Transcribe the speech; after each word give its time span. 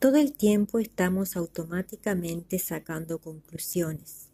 Todo 0.00 0.18
el 0.18 0.32
tiempo 0.32 0.78
estamos 0.78 1.34
automáticamente 1.36 2.60
sacando 2.60 3.18
conclusiones 3.18 4.30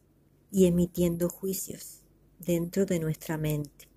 y 0.53 0.67
emitiendo 0.67 1.31
juicios 1.31 2.03
dentro 2.39 2.85
de 2.85 2.99
nuestra 2.99 3.39
mente. 3.39 3.89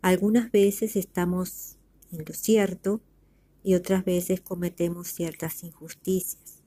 Algunas 0.00 0.50
veces 0.50 0.96
estamos 0.96 1.76
en 2.10 2.24
lo 2.26 2.32
cierto 2.32 3.02
y 3.62 3.74
otras 3.74 4.06
veces 4.06 4.40
cometemos 4.40 5.08
ciertas 5.08 5.64
injusticias. 5.64 6.62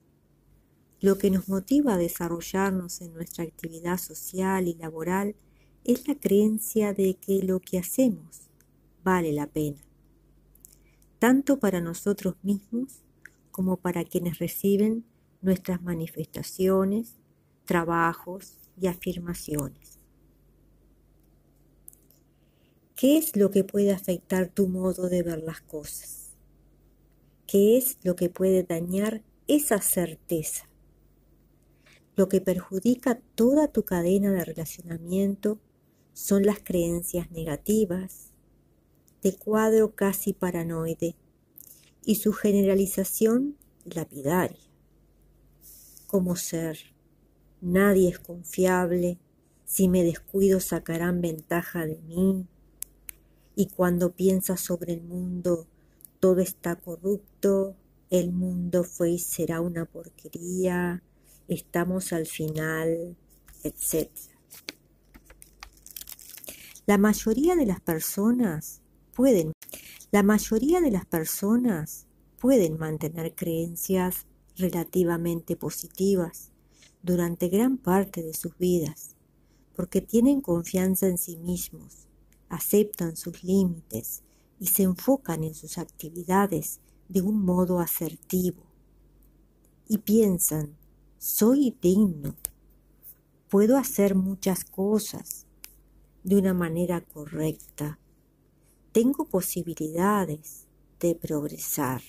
Lo 1.02 1.18
que 1.18 1.32
nos 1.32 1.50
motiva 1.50 1.95
a 1.95 1.98
desarrollarnos 1.98 3.02
en 3.02 3.16
nuestra 3.16 3.43
actividad 3.43 3.98
social 3.98 4.68
y 4.68 4.75
laboral 4.75 5.36
es 5.86 6.07
la 6.07 6.14
creencia 6.14 6.93
de 6.93 7.16
que 7.16 7.41
lo 7.41 7.60
que 7.60 7.80
hacemos 7.80 8.41
vale 9.04 9.33
la 9.33 9.47
pena, 9.47 9.83
tanto 11.18 11.57
para 11.57 11.82
nosotros 11.82 12.36
mismos 12.43 13.03
como 13.54 13.78
para 13.78 14.04
quienes 14.04 14.39
reciben 14.39 15.06
nuestras 15.42 15.84
manifestaciones, 15.84 17.20
trabajos 17.66 18.57
y 18.82 18.88
afirmaciones. 18.88 20.00
¿Qué 22.96 23.18
es 23.18 23.36
lo 23.36 23.52
que 23.52 23.64
puede 23.64 23.94
afectar 23.94 24.50
tu 24.50 24.68
modo 24.68 25.08
de 25.08 25.21
ver 25.21 25.44
las 25.44 25.61
cosas? 25.61 26.32
¿Qué 27.46 27.78
es 27.78 28.00
lo 28.04 28.16
que 28.16 28.30
puede 28.30 28.64
dañar 28.64 29.21
esa 29.47 29.80
certeza? 29.82 30.68
Lo 32.16 32.30
que 32.30 32.42
perjudica 32.42 33.22
toda 33.36 33.67
tu 33.67 33.83
cadena 33.83 34.31
de 34.31 34.45
relacionamiento 34.45 35.59
son 36.14 36.44
las 36.44 36.59
creencias 36.59 37.30
negativas, 37.30 38.31
de 39.22 39.36
cuadro 39.36 39.94
casi 39.94 40.33
paranoide, 40.33 41.16
y 42.05 42.15
su 42.15 42.33
generalización 42.33 43.57
lapidaria. 43.85 44.59
Como 46.07 46.35
ser, 46.35 46.77
nadie 47.61 48.09
es 48.09 48.19
confiable, 48.19 49.19
si 49.65 49.87
me 49.87 50.03
descuido 50.03 50.59
sacarán 50.59 51.21
ventaja 51.21 51.85
de 51.85 51.99
mí, 52.01 52.47
y 53.55 53.67
cuando 53.67 54.13
piensas 54.13 54.61
sobre 54.61 54.93
el 54.93 55.01
mundo, 55.01 55.67
todo 56.19 56.41
está 56.41 56.75
corrupto, 56.75 57.75
el 58.09 58.31
mundo 58.31 58.83
fue 58.83 59.11
y 59.11 59.19
será 59.19 59.61
una 59.61 59.85
porquería, 59.85 61.03
estamos 61.47 62.13
al 62.13 62.25
final, 62.25 63.15
etc. 63.63 64.09
La 66.85 66.97
mayoría 66.97 67.55
de 67.55 67.65
las 67.65 67.79
personas 67.79 68.81
pueden, 69.13 69.53
la 70.14 70.22
mayoría 70.22 70.80
de 70.80 70.92
las 70.92 71.08
personas 71.08 72.06
pueden 72.38 72.78
mantener 72.78 73.33
creencias 73.33 74.28
relativamente 74.55 75.55
positivas 75.55 76.52
durante 77.02 77.50
gran 77.50 77.80
parte 77.80 78.22
de 78.22 78.36
sus 78.36 78.55
vidas, 78.59 79.16
porque 79.75 80.02
tienen 80.02 80.42
confianza 80.42 81.08
en 81.08 81.17
sí 81.17 81.38
mismos, 81.38 82.08
aceptan 82.47 83.17
sus 83.17 83.44
límites 83.44 84.22
y 84.59 84.67
se 84.67 84.83
enfocan 84.83 85.44
en 85.44 85.55
sus 85.55 85.80
actividades 85.80 86.80
de 87.09 87.23
un 87.23 87.44
modo 87.44 87.80
asertivo. 87.80 88.61
Y 89.88 89.98
piensan, 89.98 90.77
soy 91.17 91.75
digno, 91.81 92.36
puedo 93.50 93.77
hacer 93.77 94.14
muchas 94.14 94.64
cosas, 94.64 95.48
de 96.23 96.36
una 96.36 96.53
manera 96.53 97.02
correcta. 97.02 97.98
Tengo 98.94 99.25
posibilidades 99.25 100.67
de 100.99 101.15
progresar. 101.15 102.04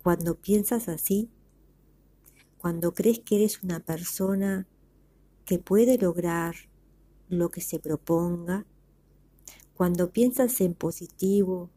Cuando 0.00 0.36
piensas 0.36 0.88
así, 0.88 1.28
cuando 2.56 2.94
crees 2.94 3.18
que 3.18 3.34
eres 3.34 3.64
una 3.64 3.80
persona 3.80 4.68
que 5.44 5.58
puede 5.58 5.98
lograr 5.98 6.54
lo 7.28 7.50
que 7.50 7.60
se 7.60 7.80
proponga, 7.80 8.64
cuando 9.74 10.12
piensas 10.12 10.60
en 10.60 10.74
positivo, 10.74 11.68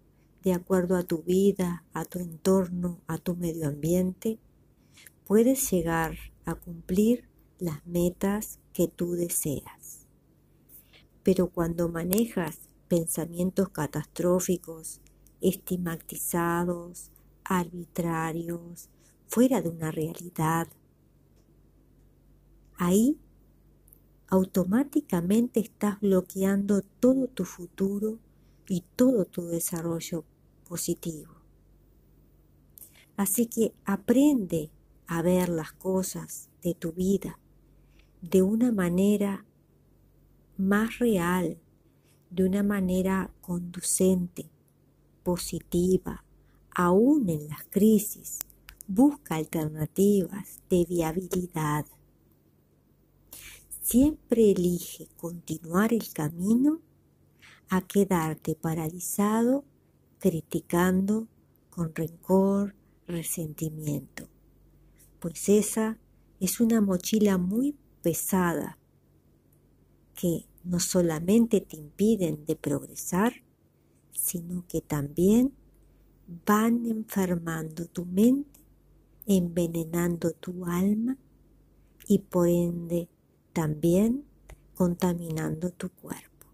de 0.44 0.54
acuerdo 0.54 0.96
a 0.96 1.04
tu 1.04 1.24
vida, 1.24 1.84
a 1.94 2.06
tu 2.06 2.20
entorno, 2.20 3.02
a 3.08 3.18
tu 3.18 3.36
medio 3.36 3.68
ambiente, 3.68 4.38
puedes 5.26 5.72
llegar 5.72 6.16
a 6.46 6.54
cumplir 6.54 7.28
las 7.58 7.84
metas 7.88 8.60
que 8.72 8.88
tú 8.88 9.14
deseas. 9.14 10.01
Pero 11.24 11.50
cuando 11.50 11.90
manejas 11.90 12.60
pensamientos 12.88 13.70
catastróficos, 13.70 15.02
estigmatizados, 15.40 17.12
arbitrarios, 17.44 18.90
fuera 19.28 19.62
de 19.62 19.70
una 19.70 19.92
realidad, 19.92 20.68
ahí 22.76 23.18
automáticamente 24.28 25.60
estás 25.60 26.00
bloqueando 26.00 26.82
todo 26.82 27.28
tu 27.28 27.46
futuro 27.46 28.20
y 28.68 28.84
todo 28.96 29.26
tu 29.26 29.46
desarrollo 29.46 30.24
positivo. 30.68 31.36
Así 33.18 33.46
que 33.46 33.74
aprende 33.86 34.72
a 35.06 35.22
ver 35.22 35.50
las 35.50 35.74
cosas 35.74 36.50
de 36.64 36.74
tu 36.74 36.94
vida 36.94 37.38
de 38.22 38.42
una 38.42 38.72
manera 38.72 39.46
más 40.58 41.00
real, 41.00 41.58
de 42.30 42.46
una 42.46 42.64
manera 42.64 43.32
conducente, 43.42 44.50
positiva, 45.24 46.24
aún 46.74 47.30
en 47.30 47.48
las 47.48 47.64
crisis. 47.66 48.40
Busca 48.88 49.36
alternativas 49.36 50.60
de 50.70 50.86
viabilidad. 50.86 51.86
Siempre 53.82 54.52
elige 54.52 55.08
continuar 55.18 55.94
el 55.94 56.12
camino 56.14 56.80
a 57.70 57.82
quedarte 57.82 58.56
paralizado, 58.56 59.64
criticando 60.20 61.28
con 61.70 61.96
rencor, 61.96 62.76
resentimiento, 63.08 64.28
pues 65.20 65.50
esa 65.50 65.98
es 66.40 66.60
una 66.60 66.82
mochila 66.82 67.38
muy 67.38 67.76
pesada 68.02 68.78
que 70.16 70.46
no 70.64 70.80
solamente 70.80 71.62
te 71.62 71.78
impiden 71.78 72.46
de 72.46 72.56
progresar, 72.56 73.34
sino 74.12 74.66
que 74.68 74.82
también 74.82 75.54
van 76.46 76.86
enfermando 76.86 77.86
tu 77.86 78.06
mente, 78.06 78.60
envenenando 79.26 80.32
tu 80.32 80.66
alma 80.66 81.18
y 82.08 82.20
por 82.20 82.48
ende 82.48 83.10
también 83.54 84.26
contaminando 84.76 85.72
tu 85.72 85.90
cuerpo. 85.90 86.48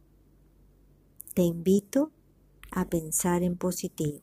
Te 1.33 1.43
invito 1.43 2.11
a 2.71 2.89
pensar 2.89 3.43
en 3.43 3.57
positivo. 3.57 4.21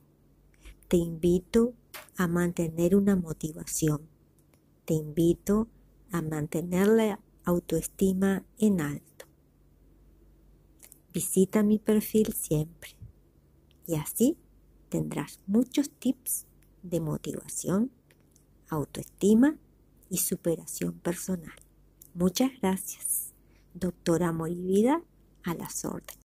Te 0.89 0.97
invito 0.97 1.75
a 2.17 2.27
mantener 2.27 2.97
una 2.97 3.17
motivación. 3.17 4.03
Te 4.85 4.95
invito 4.95 5.69
a 6.11 6.23
mantener 6.23 6.89
la 6.89 7.21
autoestima 7.45 8.45
en 8.59 8.81
alto. 8.81 9.14
Visita 11.15 11.63
mi 11.63 11.79
perfil 11.79 12.35
siempre 12.35 12.91
y 13.87 13.95
así 13.95 14.37
tendrás 14.89 15.39
muchos 15.47 15.89
tips 15.89 16.47
de 16.83 16.99
motivación, 16.99 17.93
autoestima 18.69 19.57
y 20.11 20.19
superación 20.19 20.99
personal. 20.99 21.55
Muchas 22.15 22.51
gracias. 22.61 23.33
Doctora 23.75 24.33
Morivida 24.33 25.03
a 25.45 25.55
las 25.55 25.85
órdenes. 25.85 26.19